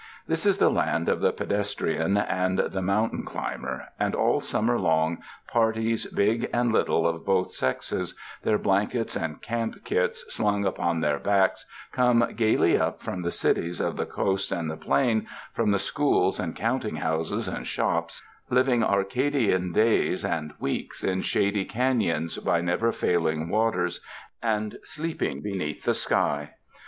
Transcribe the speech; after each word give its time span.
This 0.25 0.47
is 0.47 0.57
the 0.57 0.71
land 0.71 1.07
of 1.09 1.21
the 1.21 1.31
pedestrian 1.31 2.17
and 2.17 2.57
the 2.57 2.81
moun 2.81 3.11
tain 3.11 3.23
climber; 3.23 3.89
and 3.99 4.15
all 4.15 4.39
summer 4.41 4.79
long 4.79 5.19
parties 5.47 6.07
big 6.07 6.49
and 6.51 6.71
little 6.73 7.07
and 7.07 7.17
of 7.17 7.23
both 7.27 7.51
sexes, 7.53 8.17
their 8.41 8.57
blankets 8.57 9.15
and 9.15 9.39
camp 9.43 9.85
kits 9.85 10.25
slung 10.33 10.65
upon 10.65 11.01
their 11.01 11.19
backs, 11.19 11.67
come 11.91 12.27
gaily 12.35 12.79
up 12.79 13.03
from 13.03 13.21
the 13.21 13.29
cities 13.29 13.79
of 13.79 13.95
the 13.95 14.07
coast 14.07 14.51
and 14.51 14.71
the 14.71 14.75
plain, 14.75 15.27
from 15.53 15.69
the 15.69 15.77
schools 15.77 16.39
and 16.39 16.55
counting 16.55 16.95
houses 16.95 17.47
and 17.47 17.67
shops, 17.67 18.23
living 18.49 18.83
Arcadian 18.83 19.71
days 19.71 20.25
and 20.25 20.51
weeks 20.59 21.03
in 21.03 21.21
shady 21.21 21.63
canons 21.63 22.39
by 22.39 22.59
never 22.59 22.91
failing 22.91 23.49
waters, 23.49 23.99
and 24.41 24.77
sleeping 24.83 25.43
beneath 25.43 25.83
the 25.83 25.93
sky. 25.93 26.55